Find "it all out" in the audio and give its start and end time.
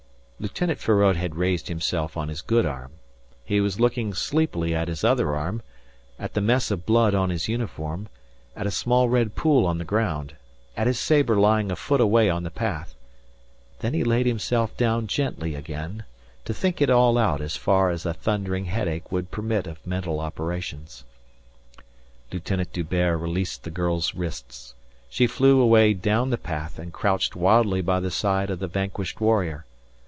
16.81-17.39